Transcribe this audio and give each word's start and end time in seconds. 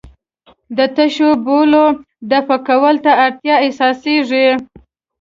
د 0.77 0.79
تشو 0.95 1.29
بولو 1.45 1.85
دفع 2.31 2.57
کولو 2.67 3.01
ته 3.05 3.11
اړتیا 3.25 3.55
احساسېږي. 3.65 4.47